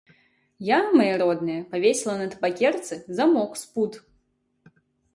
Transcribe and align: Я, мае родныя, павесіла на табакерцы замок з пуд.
Я, 0.69 0.79
мае 1.01 1.09
родныя, 1.23 1.67
павесіла 1.75 2.15
на 2.23 2.27
табакерцы 2.33 3.01
замок 3.21 3.51
з 3.65 3.73
пуд. 3.73 3.93